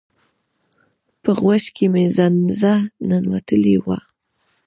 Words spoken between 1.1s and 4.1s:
په غوږ کی می زنځه ننوتلی وه